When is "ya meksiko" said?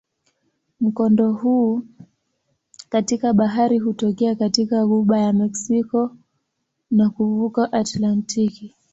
5.19-6.17